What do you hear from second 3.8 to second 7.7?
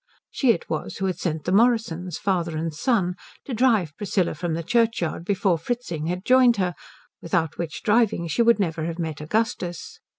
Priscilla from the churchyard before Fritzing had joined her, without